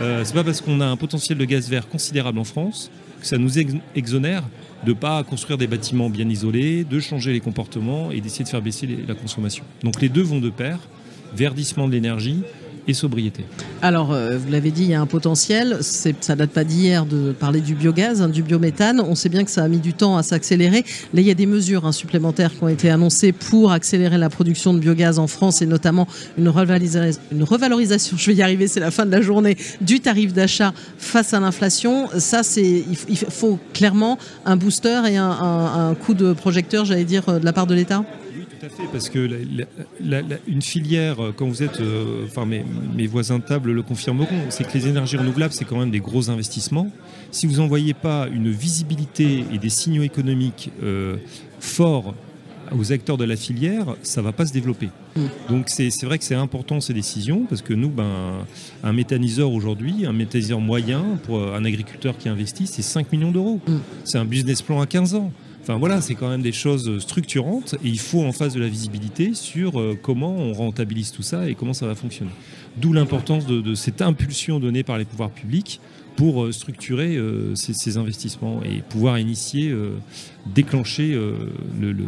Euh, 0.00 0.22
c'est 0.24 0.34
pas 0.34 0.42
parce 0.44 0.60
qu'on 0.60 0.80
a 0.80 0.86
un 0.86 0.96
potentiel 0.96 1.38
de 1.38 1.44
gaz 1.44 1.68
vert 1.68 1.88
considérable 1.88 2.38
en 2.38 2.44
France 2.44 2.90
que 3.20 3.26
ça 3.26 3.36
nous 3.38 3.58
ex- 3.58 3.74
exonère 3.94 4.42
de 4.84 4.92
pas 4.92 5.22
construire 5.24 5.58
des 5.58 5.66
bâtiments 5.66 6.10
bien 6.10 6.28
isolés, 6.28 6.84
de 6.84 7.00
changer 7.00 7.32
les 7.32 7.40
comportements 7.40 8.10
et 8.10 8.20
d'essayer 8.20 8.44
de 8.44 8.48
faire 8.48 8.62
baisser 8.62 8.88
la 9.06 9.14
consommation. 9.14 9.64
Donc 9.82 10.00
les 10.00 10.08
deux 10.08 10.22
vont 10.22 10.40
de 10.40 10.50
pair, 10.50 10.78
verdissement 11.34 11.88
de 11.88 11.92
l'énergie 11.92 12.42
et 12.86 12.94
sobriété. 12.94 13.44
Alors, 13.82 14.12
euh, 14.12 14.38
vous 14.38 14.50
l'avez 14.50 14.70
dit, 14.70 14.82
il 14.82 14.90
y 14.90 14.94
a 14.94 15.00
un 15.00 15.06
potentiel. 15.06 15.78
Ça 15.80 16.36
date 16.36 16.50
pas 16.50 16.64
d'hier 16.64 17.06
de 17.06 17.32
parler 17.32 17.60
du 17.60 17.74
biogaz, 17.74 18.22
hein, 18.22 18.28
du 18.28 18.42
biométhane. 18.42 19.00
On 19.00 19.14
sait 19.14 19.28
bien 19.28 19.44
que 19.44 19.50
ça 19.50 19.62
a 19.62 19.68
mis 19.68 19.78
du 19.78 19.92
temps 19.92 20.16
à 20.16 20.22
s'accélérer. 20.22 20.84
Là, 21.12 21.20
il 21.20 21.26
y 21.26 21.30
a 21.30 21.34
des 21.34 21.46
mesures 21.46 21.86
hein, 21.86 21.92
supplémentaires 21.92 22.52
qui 22.54 22.62
ont 22.62 22.68
été 22.68 22.90
annoncées 22.90 23.32
pour 23.32 23.72
accélérer 23.72 24.18
la 24.18 24.30
production 24.30 24.74
de 24.74 24.78
biogaz 24.78 25.18
en 25.18 25.26
France 25.26 25.62
et 25.62 25.66
notamment 25.66 26.06
une, 26.38 26.48
revalorisation, 26.48 28.16
je 28.16 28.26
vais 28.26 28.34
y 28.34 28.42
arriver, 28.42 28.68
c'est 28.68 28.80
la 28.80 28.90
fin 28.90 29.06
de 29.06 29.10
la 29.10 29.20
journée, 29.20 29.56
du 29.80 30.00
tarif 30.00 30.32
d'achat 30.32 30.72
face 30.98 31.34
à 31.34 31.40
l'inflation. 31.40 32.08
Ça, 32.18 32.42
il 32.56 33.16
faut 33.16 33.58
clairement 33.72 34.18
un 34.44 34.56
booster 34.56 35.02
et 35.08 35.16
un 35.16 35.94
coup 35.94 36.14
de 36.14 36.32
projecteur, 36.32 36.84
j'allais 36.84 37.04
dire, 37.04 37.28
euh, 37.28 37.38
de 37.38 37.44
la 37.44 37.52
part 37.52 37.66
de 37.66 37.74
l'État? 37.74 38.04
Tout 38.64 38.72
à 38.72 38.82
fait, 38.82 38.88
parce 38.90 39.10
que 39.10 39.18
la- 39.18 39.36
la- 39.38 39.66
la- 40.00 40.22
la- 40.26 40.36
une 40.48 40.62
filière, 40.62 41.22
euh, 41.22 41.32
quand 41.36 41.46
vous 41.46 41.62
êtes, 41.62 41.80
euh, 41.80 42.24
enfin 42.24 42.46
mes, 42.46 42.64
mes 42.96 43.06
voisins 43.06 43.38
de 43.38 43.44
table 43.44 43.72
le 43.72 43.82
confirmeront, 43.82 44.40
c'est 44.48 44.66
que 44.66 44.72
les 44.72 44.88
énergies 44.88 45.18
renouvelables, 45.18 45.52
c'est 45.52 45.66
quand 45.66 45.78
même 45.78 45.90
des 45.90 46.00
gros 46.00 46.30
investissements. 46.30 46.90
Si 47.30 47.46
vous 47.46 47.56
n'envoyez 47.56 47.92
pas 47.92 48.26
une 48.32 48.50
visibilité 48.50 49.44
et 49.52 49.58
des 49.58 49.68
signaux 49.68 50.02
économiques 50.02 50.70
euh, 50.82 51.16
forts 51.60 52.14
aux 52.74 52.90
acteurs 52.92 53.18
de 53.18 53.24
la 53.24 53.36
filière, 53.36 53.96
ça 54.02 54.22
va 54.22 54.32
pas 54.32 54.46
se 54.46 54.52
développer. 54.54 54.88
Mm. 55.16 55.20
Donc 55.50 55.64
c'est 55.68 55.90
c'est 55.90 56.06
vrai 56.06 56.16
que 56.18 56.24
c'est 56.24 56.34
important 56.34 56.80
ces 56.80 56.94
décisions 56.94 57.44
parce 57.46 57.60
que 57.60 57.74
nous, 57.74 57.90
ben, 57.90 58.46
un 58.82 58.92
méthaniseur 58.94 59.52
aujourd'hui, 59.52 60.06
un 60.06 60.14
méthaniseur 60.14 60.60
moyen 60.60 61.04
pour 61.24 61.42
un 61.54 61.64
agriculteur 61.66 62.16
qui 62.16 62.30
investit, 62.30 62.66
c'est 62.66 62.80
5 62.82 63.12
millions 63.12 63.30
d'euros. 63.30 63.60
Mm. 63.68 63.76
C'est 64.04 64.16
un 64.18 64.24
business 64.24 64.62
plan 64.62 64.80
à 64.80 64.86
15 64.86 65.14
ans. 65.14 65.30
Enfin 65.64 65.78
voilà, 65.78 66.02
c'est 66.02 66.14
quand 66.14 66.28
même 66.28 66.42
des 66.42 66.52
choses 66.52 66.98
structurantes 66.98 67.74
et 67.82 67.88
il 67.88 67.98
faut 67.98 68.22
en 68.22 68.32
face 68.32 68.52
de 68.52 68.60
la 68.60 68.68
visibilité 68.68 69.32
sur 69.32 69.80
euh, 69.80 69.98
comment 70.00 70.36
on 70.36 70.52
rentabilise 70.52 71.10
tout 71.10 71.22
ça 71.22 71.48
et 71.48 71.54
comment 71.54 71.72
ça 71.72 71.86
va 71.86 71.94
fonctionner. 71.94 72.32
D'où 72.76 72.92
l'importance 72.92 73.46
de, 73.46 73.74
cette 73.74 74.02
impulsion 74.02 74.60
donnée 74.60 74.82
par 74.82 74.98
les 74.98 75.06
pouvoirs 75.06 75.30
publics 75.30 75.80
pour 76.16 76.44
euh, 76.44 76.52
structurer 76.52 77.16
euh, 77.16 77.54
ces, 77.54 77.96
investissements 77.96 78.60
et 78.62 78.82
pouvoir 78.82 79.18
initier, 79.18 79.74
déclencher 80.44 81.12
le, 81.12 81.92
le- 81.92 82.04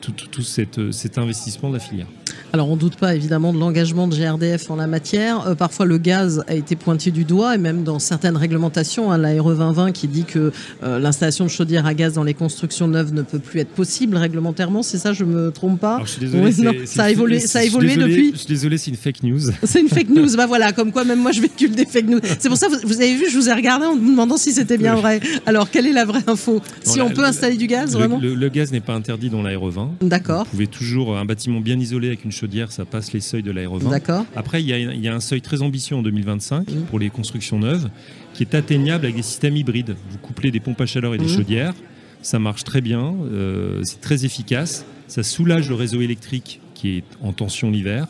tout, 0.00 0.42
cet 0.42 1.18
investissement 1.18 1.70
de 1.70 1.74
la 1.74 1.80
filière. 1.80 2.06
Alors 2.52 2.68
on 2.68 2.74
ne 2.74 2.80
doute 2.80 2.96
pas 2.96 3.14
évidemment 3.14 3.52
de 3.52 3.58
l'engagement 3.60 4.08
de 4.08 4.16
GRDF 4.16 4.70
en 4.72 4.76
la 4.76 4.88
matière. 4.88 5.46
Euh, 5.46 5.54
parfois 5.54 5.86
le 5.86 5.98
gaz 5.98 6.42
a 6.48 6.54
été 6.54 6.74
pointé 6.74 7.12
du 7.12 7.24
doigt 7.24 7.54
et 7.54 7.58
même 7.58 7.84
dans 7.84 8.00
certaines 8.00 8.36
réglementations, 8.36 9.12
hein, 9.12 9.18
la 9.18 9.40
RE 9.40 9.54
2020 9.54 9.92
qui 9.92 10.08
dit 10.08 10.24
que 10.24 10.50
euh, 10.82 10.98
l'installation 10.98 11.44
de 11.44 11.50
chaudières 11.50 11.86
à 11.86 11.94
gaz 11.94 12.14
dans 12.14 12.24
les 12.24 12.34
constructions 12.34 12.88
neuves 12.88 13.14
ne 13.14 13.22
peut 13.22 13.38
plus 13.38 13.60
être 13.60 13.68
possible 13.70 14.16
réglementairement. 14.16 14.82
C'est 14.82 14.98
ça, 14.98 15.12
je 15.12 15.24
me 15.24 15.52
trompe 15.52 15.78
pas? 15.78 15.94
Alors, 15.94 16.06
je 16.06 16.12
suis 16.12 16.20
désolé, 16.20 16.42
Oui, 16.42 16.54
non, 16.64 16.72
ça 16.86 17.04
a 17.04 17.10
évolué- 17.12 17.38
ça 17.38 17.60
a 17.60 17.62
évolué 17.62 17.94
désolé- 17.94 18.08
depuis 18.16 18.30
Je 18.32 18.38
suis 18.38 18.46
désolé, 18.48 18.78
c'est 18.78 18.90
une 18.90 18.96
fake 18.96 19.22
news. 19.22 19.40
C'est 19.62 19.80
une 19.80 19.88
fake 19.88 20.08
news. 20.08 20.36
bah 20.36 20.46
voilà, 20.46 20.72
comme 20.72 20.90
quoi 20.90 21.04
même 21.04 21.20
moi 21.20 21.30
je 21.30 21.40
véhicule 21.40 21.70
des 21.76 21.86
fake 21.86 22.06
news. 22.08 22.20
C'est 22.40 22.48
pour 22.48 22.58
ça, 22.58 22.66
vous, 22.68 22.76
vous 22.82 22.96
avez 23.00 23.14
vu, 23.14 23.26
je 23.30 23.36
vous 23.38 23.48
ai 23.48 23.52
regardé 23.52 23.86
en 23.86 23.94
me 23.94 24.10
demandant 24.10 24.36
si 24.36 24.50
c'était 24.52 24.76
bien 24.78 24.94
Oui. 24.96 25.00
vrai. 25.02 25.20
Alors 25.46 25.70
quelle 25.70 25.86
est 25.86 25.92
la 25.92 26.04
vraie 26.04 26.24
info? 26.26 26.60
Si 26.82 27.00
on 27.00 27.10
peut 27.10 27.20
le- 27.22 27.28
installer 27.28 27.56
du 27.56 27.68
gaz, 27.68 27.92
Le, 27.92 27.98
vraiment? 27.98 28.18
le- 28.20 28.34
le 28.34 28.48
gaz 28.48 28.72
n'est 28.72 28.80
pas 28.80 28.94
interdit 28.94 29.30
dans 29.30 29.42
la 29.42 29.50
RE20. 29.50 29.90
D'accord, 30.02 30.44
Vous 30.46 30.50
pouvez 30.50 30.66
toujours, 30.66 31.16
un 31.16 31.24
bâtiment 31.24 31.60
bien 31.60 31.78
isolé 31.78 32.08
avec 32.08 32.24
une 32.24 32.32
chaudière, 32.40 32.72
ça 32.72 32.84
passe 32.84 33.12
les 33.12 33.20
seuils 33.20 33.42
de 33.42 33.50
la 33.50 33.62
RE20. 33.62 33.90
d'accord. 33.90 34.24
Après, 34.34 34.62
il 34.62 34.68
y, 34.68 34.72
a, 34.72 34.78
il 34.78 35.00
y 35.00 35.08
a 35.08 35.14
un 35.14 35.20
seuil 35.20 35.42
très 35.42 35.60
ambitieux 35.62 35.96
en 35.96 36.02
2025 36.02 36.70
Mhm. 36.70 36.82
pour 36.84 36.98
les 36.98 37.10
constructions 37.10 37.58
neuves 37.58 37.90
qui 38.34 38.42
est 38.42 38.54
atteignable 38.54 39.04
avec 39.04 39.16
des 39.16 39.22
systèmes 39.22 39.56
hybrides. 39.56 39.94
Vous 40.10 40.18
couplez 40.18 40.50
des 40.50 40.60
pompes 40.60 40.80
à 40.80 40.86
chaleur 40.86 41.14
et 41.14 41.18
des 41.18 41.24
Mhm. 41.26 41.36
chaudières, 41.36 41.74
ça 42.22 42.38
marche 42.38 42.64
très 42.64 42.80
bien, 42.80 43.14
euh, 43.32 43.80
c'est 43.84 44.00
très 44.00 44.24
efficace, 44.24 44.84
ça 45.08 45.22
soulage 45.22 45.68
le 45.68 45.74
réseau 45.74 46.00
électrique 46.00 46.60
qui 46.74 46.96
est 46.96 47.04
en 47.20 47.32
tension 47.32 47.70
l'hiver. 47.70 48.06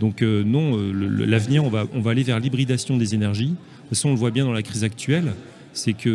Donc 0.00 0.22
euh, 0.22 0.42
non, 0.44 0.76
euh, 0.78 0.92
l'avenir, 1.26 1.64
on 1.64 1.68
va, 1.70 1.86
on 1.94 2.00
va 2.00 2.12
aller 2.12 2.22
vers 2.22 2.38
l'hybridation 2.40 2.96
des 2.96 3.14
énergies. 3.14 3.46
De 3.50 3.54
toute 3.54 3.88
façon, 3.90 4.08
on 4.10 4.12
le 4.12 4.18
voit 4.18 4.30
bien 4.30 4.44
dans 4.44 4.52
la 4.52 4.62
crise 4.62 4.84
actuelle, 4.84 5.32
c'est 5.74 5.92
qu'on 5.94 6.08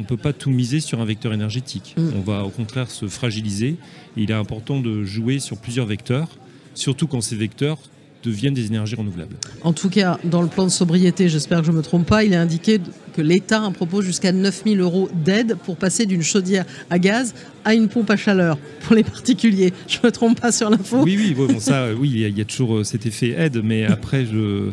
ne 0.00 0.04
peut 0.06 0.16
pas 0.16 0.32
tout 0.32 0.50
miser 0.50 0.80
sur 0.80 1.00
un 1.00 1.04
vecteur 1.04 1.32
énergétique. 1.32 1.94
Mhm. 1.96 2.12
On 2.16 2.20
va 2.20 2.44
au 2.44 2.50
contraire 2.50 2.90
se 2.90 3.06
fragiliser. 3.06 3.76
Et 4.16 4.22
il 4.22 4.30
est 4.30 4.34
important 4.34 4.80
de 4.80 5.04
jouer 5.04 5.38
sur 5.40 5.56
plusieurs 5.58 5.86
vecteurs, 5.86 6.28
surtout 6.74 7.06
quand 7.06 7.20
ces 7.20 7.36
vecteurs 7.36 7.78
deviennent 8.24 8.54
des 8.54 8.66
énergies 8.66 8.94
renouvelables. 8.94 9.36
En 9.62 9.72
tout 9.72 9.90
cas, 9.90 10.18
dans 10.24 10.40
le 10.42 10.48
plan 10.48 10.64
de 10.64 10.70
sobriété, 10.70 11.28
j'espère 11.28 11.60
que 11.60 11.66
je 11.66 11.72
ne 11.72 11.76
me 11.76 11.82
trompe 11.82 12.06
pas, 12.06 12.24
il 12.24 12.32
est 12.32 12.36
indiqué 12.36 12.80
que 13.14 13.22
l'État 13.22 13.70
propose 13.74 14.04
jusqu'à 14.04 14.32
9000 14.32 14.80
euros 14.80 15.08
d'aide 15.24 15.56
pour 15.64 15.76
passer 15.76 16.06
d'une 16.06 16.22
chaudière 16.22 16.64
à 16.90 16.98
gaz 16.98 17.34
à 17.64 17.74
une 17.74 17.88
pompe 17.88 18.10
à 18.10 18.16
chaleur 18.16 18.58
pour 18.80 18.96
les 18.96 19.04
particuliers. 19.04 19.72
Je 19.88 19.98
ne 19.98 20.06
me 20.06 20.12
trompe 20.12 20.40
pas 20.40 20.52
sur 20.52 20.70
l'info 20.70 21.02
Oui, 21.02 21.16
oui, 21.18 21.34
bon, 21.34 21.60
ça, 21.60 21.82
euh, 21.84 21.94
oui, 21.94 22.10
il 22.14 22.38
y 22.38 22.40
a- 22.40 22.44
toujours 22.44 22.76
euh, 22.76 22.84
cet 22.84 23.06
effet 23.06 23.34
aide, 23.36 23.60
mais 23.62 23.84
après, 23.86 24.24
je, 24.26 24.70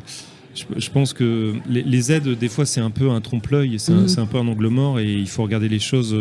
je, 0.55 0.89
pense 0.89 1.13
que 1.13 1.53
les, 1.69 2.11
aides, 2.11 2.29
des 2.37 2.49
fois, 2.49 2.65
c'est 2.65 2.81
un 2.81 2.89
peu 2.89 3.09
un 3.09 3.21
trompe-l'œil, 3.21 3.79
c'est 3.79 3.93
un, 3.93 4.07
c'est 4.07 4.19
un 4.19 4.25
peu 4.25 4.37
un 4.37 4.47
angle 4.47 4.67
mort, 4.67 4.99
et 4.99 5.11
il 5.11 5.27
faut 5.27 5.43
regarder 5.43 5.69
les 5.69 5.79
choses. 5.79 6.15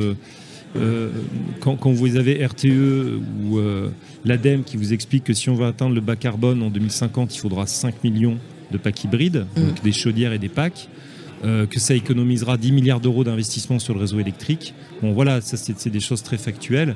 Euh, 0.76 1.10
quand, 1.60 1.76
quand 1.76 1.90
vous 1.90 2.16
avez 2.16 2.44
RTE 2.44 3.20
ou 3.44 3.58
euh, 3.58 3.88
l'ADEME 4.24 4.62
qui 4.62 4.76
vous 4.76 4.92
explique 4.92 5.24
que 5.24 5.34
si 5.34 5.50
on 5.50 5.54
veut 5.54 5.66
atteindre 5.66 5.94
le 5.94 6.00
bas 6.00 6.16
carbone 6.16 6.62
en 6.62 6.70
2050, 6.70 7.34
il 7.34 7.38
faudra 7.38 7.66
5 7.66 8.04
millions 8.04 8.38
de 8.70 8.78
packs 8.78 9.04
hybrides, 9.04 9.46
donc 9.56 9.82
des 9.82 9.92
chaudières 9.92 10.32
et 10.32 10.38
des 10.38 10.48
packs, 10.48 10.88
euh, 11.44 11.66
que 11.66 11.80
ça 11.80 11.94
économisera 11.94 12.56
10 12.56 12.70
milliards 12.72 13.00
d'euros 13.00 13.24
d'investissement 13.24 13.78
sur 13.78 13.94
le 13.94 14.00
réseau 14.00 14.20
électrique. 14.20 14.74
Bon, 15.02 15.12
voilà, 15.12 15.40
ça, 15.40 15.56
c'est 15.56 15.90
des 15.90 16.00
choses 16.00 16.22
très 16.22 16.38
factuelles. 16.38 16.94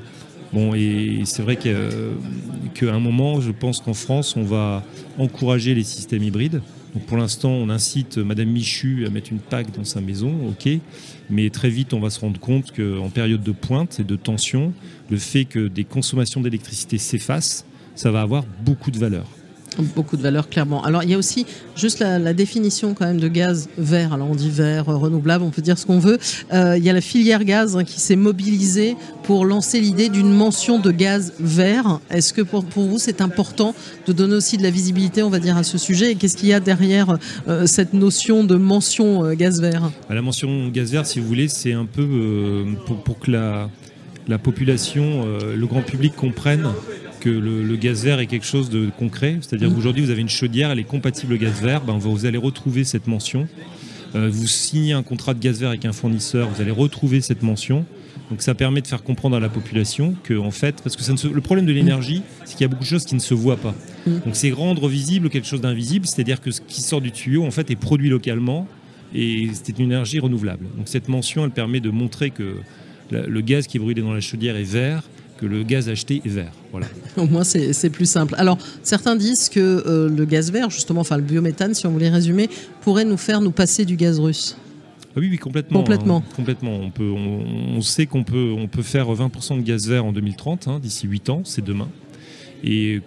Bon, 0.55 0.73
et 0.73 1.23
c'est 1.25 1.41
vrai 1.41 1.57
qu'à 1.57 2.93
un 2.93 2.99
moment, 2.99 3.41
je 3.41 3.51
pense 3.51 3.81
qu'en 3.81 3.93
France, 3.93 4.37
on 4.37 4.43
va 4.43 4.85
encourager 5.17 5.75
les 5.75 5.83
systèmes 5.83 6.23
hybrides. 6.23 6.61
Pour 7.07 7.17
l'instant, 7.17 7.49
on 7.49 7.67
incite 7.69 8.17
Madame 8.19 8.47
Michu 8.47 9.05
à 9.05 9.09
mettre 9.09 9.33
une 9.33 9.39
PAC 9.39 9.75
dans 9.75 9.83
sa 9.83 9.99
maison, 9.99 10.31
ok, 10.47 10.69
mais 11.29 11.49
très 11.49 11.69
vite, 11.69 11.93
on 11.93 11.99
va 11.99 12.09
se 12.09 12.21
rendre 12.21 12.39
compte 12.39 12.71
qu'en 12.71 13.09
période 13.09 13.43
de 13.43 13.51
pointe 13.51 13.99
et 13.99 14.05
de 14.05 14.15
tension, 14.15 14.71
le 15.09 15.17
fait 15.17 15.43
que 15.43 15.67
des 15.67 15.83
consommations 15.83 16.39
d'électricité 16.39 16.97
s'effacent, 16.99 17.65
ça 17.93 18.11
va 18.11 18.21
avoir 18.21 18.45
beaucoup 18.63 18.91
de 18.91 18.97
valeur. 18.97 19.27
Beaucoup 19.95 20.17
de 20.17 20.21
valeur, 20.21 20.49
clairement. 20.49 20.83
Alors, 20.83 21.03
il 21.03 21.09
y 21.09 21.13
a 21.13 21.17
aussi 21.17 21.45
juste 21.75 21.99
la, 21.99 22.33
définition 22.33 22.93
quand 22.93 23.05
même 23.05 23.19
de 23.19 23.27
gaz 23.27 23.69
vert. 23.77 24.13
Alors, 24.13 24.29
on 24.29 24.35
dit 24.35 24.49
vert, 24.49 24.89
euh, 24.89 24.95
renouvelable, 24.95 25.43
on 25.43 25.49
peut 25.49 25.61
dire 25.61 25.77
ce 25.77 25.85
qu'on 25.85 25.99
veut. 25.99 26.17
Euh, 26.53 26.77
il 26.77 26.83
y 26.83 26.89
a 26.89 26.93
la 26.93 27.01
filière 27.01 27.43
gaz 27.43 27.75
hein, 27.75 27.83
qui 27.83 27.99
s'est 27.99 28.15
mobilisée 28.15 28.95
pour 29.23 29.45
lancer 29.45 29.79
l'idée 29.79 30.09
d'une 30.09 30.31
mention 30.31 30.79
de 30.79 30.91
gaz 30.91 31.33
vert. 31.39 31.99
Est-ce 32.09 32.33
que 32.33 32.41
pour, 32.41 32.63
vous, 32.75 32.99
c'est 32.99 33.21
important 33.21 33.75
de 34.07 34.13
donner 34.13 34.35
aussi 34.35 34.57
de 34.57 34.63
la 34.63 34.69
visibilité, 34.69 35.23
on 35.23 35.29
va 35.29 35.39
dire, 35.39 35.57
à 35.57 35.63
ce 35.63 35.77
sujet? 35.77 36.11
Et 36.11 36.15
qu'est-ce 36.15 36.37
qu'il 36.37 36.49
y 36.49 36.53
a 36.53 36.59
derrière 36.59 37.17
euh, 37.47 37.65
cette 37.65 37.93
notion 37.93 38.43
de 38.43 38.55
mention 38.55 39.33
gaz 39.33 39.61
vert? 39.61 39.91
Bah, 40.07 40.15
La 40.15 40.21
mention 40.21 40.69
gaz 40.69 40.91
vert, 40.91 41.05
si 41.05 41.19
vous 41.19 41.27
voulez, 41.27 41.47
c'est 41.47 41.73
un 41.73 41.85
peu 41.85 42.65
pour, 42.85 43.19
que 43.19 43.31
la 43.31 44.37
population, 44.37 45.25
le 45.55 45.65
grand 45.67 45.81
public 45.81 46.15
comprenne 46.15 46.67
que 47.25 47.31
le, 47.31 47.75
gaz 47.75 48.03
vert 48.03 48.19
est 48.19 48.27
quelque 48.27 48.45
chose 48.45 48.69
de 48.69 48.91
concret. 48.99 49.39
C'est-à-dire 49.41 49.73
qu'aujourd'hui, 49.73 50.03
vous 50.03 50.11
avez 50.11 50.21
une 50.21 50.29
chaudière, 50.29 50.69
elle 50.69 50.77
est 50.77 50.83
compatible 50.83 51.33
au 51.33 51.37
gaz 51.37 51.59
vert, 51.59 51.81
ben, 51.81 51.97
vous 51.97 52.27
allez 52.27 52.37
retrouver 52.37 52.83
cette 52.83 53.07
mention. 53.07 53.47
Euh, 54.13 54.29
vous 54.31 54.45
signez 54.45 54.93
un 54.93 55.01
contrat 55.01 55.33
de 55.33 55.39
gaz 55.39 55.59
vert 55.59 55.69
avec 55.69 55.85
un 55.85 55.91
fournisseur, 55.91 56.47
vous 56.47 56.61
allez 56.61 56.69
retrouver 56.69 57.21
cette 57.21 57.41
mention. 57.41 57.83
Donc 58.29 58.43
ça 58.43 58.53
permet 58.53 58.81
de 58.81 58.87
faire 58.87 59.01
comprendre 59.01 59.35
à 59.35 59.39
la 59.39 59.49
population 59.49 60.15
que, 60.21 60.35
en 60.37 60.51
fait, 60.51 60.83
parce 60.83 60.95
que 60.95 61.01
ça 61.01 61.13
le 61.27 61.41
problème 61.41 61.65
de 61.65 61.71
l'énergie, 61.71 62.21
c'est 62.45 62.53
qu'il 62.53 62.61
y 62.61 62.65
a 62.65 62.67
beaucoup 62.67 62.83
de 62.83 62.89
choses 62.89 63.05
qui 63.05 63.15
ne 63.15 63.19
se 63.19 63.33
voient 63.33 63.57
pas. 63.57 63.73
Donc 64.05 64.35
c'est 64.35 64.51
rendre 64.51 64.87
visible 64.87 65.31
quelque 65.31 65.47
chose 65.47 65.61
d'invisible, 65.61 66.05
c'est-à-dire 66.05 66.41
que 66.41 66.51
ce 66.51 66.61
qui 66.61 66.81
sort 66.81 67.01
du 67.01 67.11
tuyau, 67.11 67.43
en 67.43 67.51
fait, 67.51 67.71
est 67.71 67.75
produit 67.75 68.09
localement 68.09 68.67
et 69.15 69.49
c'est 69.51 69.79
une 69.79 69.85
énergie 69.85 70.19
renouvelable. 70.19 70.67
Donc 70.77 70.89
cette 70.89 71.09
mention, 71.09 71.43
elle 71.43 71.51
permet 71.51 71.79
de 71.79 71.89
montrer 71.89 72.29
que 72.29 72.57
le 73.09 73.41
gaz 73.41 73.65
qui 73.65 73.77
est 73.77 73.79
brûlé 73.79 74.01
dans 74.01 74.13
la 74.13 74.21
chaudière 74.21 74.55
est 74.57 74.63
vert 74.63 75.03
que 75.37 75.45
le 75.45 75.63
gaz 75.63 75.89
acheté 75.89 76.21
est 76.25 76.29
vert. 76.29 76.51
Voilà. 76.71 76.87
Au 77.17 77.25
moins, 77.25 77.43
c'est 77.43 77.89
plus 77.89 78.09
simple. 78.09 78.35
Alors, 78.37 78.57
certains 78.83 79.15
disent 79.15 79.49
que 79.49 79.59
euh, 79.59 80.09
le 80.09 80.25
gaz 80.25 80.51
vert, 80.51 80.69
justement, 80.69 81.01
enfin 81.01 81.17
le 81.17 81.23
biométhane, 81.23 81.73
si 81.73 81.85
on 81.87 81.91
voulait 81.91 82.09
résumer, 82.09 82.49
pourrait 82.81 83.05
nous 83.05 83.17
faire 83.17 83.41
nous 83.41 83.51
passer 83.51 83.85
du 83.85 83.95
gaz 83.95 84.19
russe. 84.19 84.57
Ah 85.15 85.19
oui, 85.21 85.29
oui, 85.31 85.37
complètement. 85.37 85.79
Complètement. 85.79 86.17
Hein, 86.17 86.33
complètement. 86.35 86.75
On, 86.75 86.89
peut, 86.89 87.09
on, 87.09 87.79
sait 87.81 88.05
qu'on 88.05 88.23
peut, 88.25 88.53
on 88.57 88.67
peut 88.67 88.81
faire 88.81 89.07
20% 89.07 89.57
de 89.57 89.61
gaz 89.61 89.87
vert 89.87 90.03
en 90.03 90.11
2030, 90.11 90.67
hein, 90.67 90.79
d'ici 90.81 91.07
8 91.07 91.29
ans, 91.29 91.41
c'est 91.45 91.63
demain. 91.63 91.87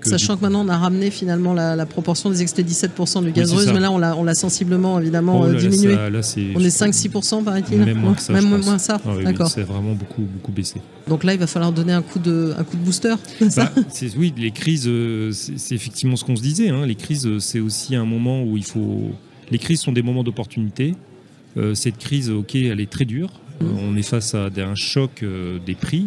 Sachant 0.02 0.36
que 0.36 0.42
maintenant 0.42 0.64
on 0.64 0.68
a 0.68 0.76
ramené 0.76 1.10
finalement 1.10 1.52
la, 1.52 1.86
proportion 1.86 2.30
des 2.30 2.42
excès 2.42 2.62
17% 2.62 3.24
du 3.24 3.32
gaz 3.32 3.52
russe, 3.52 3.70
mais 3.72 3.80
là 3.80 3.90
on 3.90 4.24
l'a 4.24 4.34
sensiblement 4.34 5.00
évidemment 5.00 5.40
oh 5.40 5.46
euh, 5.46 5.54
diminué. 5.54 5.94
on 5.96 6.60
est 6.60 6.68
5-6%, 6.68 7.44
paraît-il 7.44 7.78
Même 7.78 7.98
moins 7.98 8.14
que 8.14 8.22
ça. 8.22 8.32
Même 8.32 8.48
moins 8.48 8.78
ça. 8.78 9.00
Ah 9.04 9.10
D'accord. 9.22 9.48
C'est 9.48 9.62
vraiment 9.62 9.94
beaucoup, 9.94 10.22
beaucoup 10.22 10.52
baissé. 10.52 10.80
Donc 11.08 11.24
là 11.24 11.34
il 11.34 11.40
va 11.40 11.46
falloir 11.46 11.72
donner 11.72 11.92
un 11.92 12.02
coup 12.02 12.18
de, 12.18 12.54
un 12.56 12.64
coup 12.64 12.76
de 12.76 12.84
booster. 12.84 13.14
Bah, 13.56 13.72
oui, 14.16 14.32
les 14.36 14.50
crises, 14.50 14.86
euh, 14.86 15.32
c'est 15.32 15.74
effectivement 15.74 16.16
ce 16.16 16.24
qu'on 16.24 16.36
se 16.36 16.42
disait. 16.42 16.68
Hein. 16.68 16.86
Les 16.86 16.94
crises, 16.94 17.26
euh, 17.26 17.40
c'est 17.40 17.60
aussi 17.60 17.96
un 17.96 18.04
moment 18.04 18.44
où 18.44 18.56
il 18.56 18.64
faut. 18.64 19.10
Les 19.50 19.58
crises 19.58 19.80
sont 19.80 19.92
des 19.92 20.02
moments 20.02 20.22
d'opportunité. 20.22 20.94
cette 21.74 21.98
crise, 21.98 22.30
ok, 22.30 22.54
elle 22.54 22.80
est 22.80 22.90
très 22.90 23.04
dure. 23.04 23.30
Mmh. 23.60 23.66
on 23.82 23.96
est 23.96 24.02
face 24.02 24.34
à 24.34 24.46
un 24.56 24.74
choc 24.76 25.24
des 25.66 25.74
prix. 25.74 26.06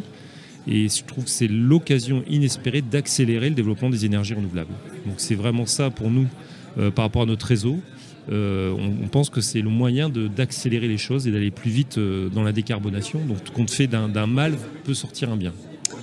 Et 0.68 0.88
je 0.90 1.04
trouve 1.04 1.26
que 1.26 1.30
c'est 1.30 1.48
l'occasion 1.48 2.24
inespérée 2.30 2.82
d'accélérer 2.82 3.50
le 3.50 3.56
développement 3.56 3.90
des 3.90 4.06
énergies 4.06 4.34
renouvelables. 4.34 4.74
Donc 5.06 5.16
c'est 5.18 5.36
vraiment 5.36 5.66
ça 5.66 5.90
pour 5.90 6.10
nous 6.10 6.28
euh, 6.78 6.92
par 6.92 7.06
rapport 7.06 7.24
à 7.24 7.26
notre 7.26 7.48
réseau. 7.48 7.80
Euh, 8.32 8.72
on, 8.72 9.08
pense 9.08 9.30
que 9.30 9.42
c'est 9.42 9.62
le 9.62 9.70
moyen 9.70 10.10
d'accélérer 10.10 10.88
les 10.88 11.00
choses 11.00 11.28
et 11.28 11.32
d'aller 11.32 11.50
plus 11.50 11.72
vite 11.72 11.98
euh, 11.98 12.30
dans 12.30 12.44
la 12.44 12.52
décarbonation. 12.52 13.20
Donc 13.26 13.50
compte 13.52 13.72
fait 13.72 13.88
d'un 13.88 14.28
mal 14.28 14.54
peut 14.84 14.94
sortir 14.94 15.32
un 15.32 15.38
bien. 15.38 15.54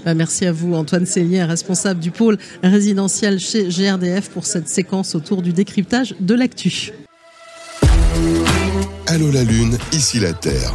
Merci 0.04 0.46
à 0.46 0.52
vous, 0.52 0.74
Antoine 0.74 1.06
Cellier, 1.06 1.42
responsable 1.44 2.00
du 2.00 2.10
pôle 2.10 2.38
résidentiel 2.62 3.38
chez 3.38 3.68
GRDF, 3.68 4.30
pour 4.30 4.46
cette 4.46 4.68
séquence 4.68 5.14
autour 5.14 5.42
du 5.42 5.52
décryptage 5.52 6.14
de 6.20 6.34
l'actu. 6.34 6.92
Allô 9.06 9.30
la 9.30 9.44
Lune, 9.44 9.76
ici 9.92 10.20
la 10.20 10.32
Terre. 10.32 10.74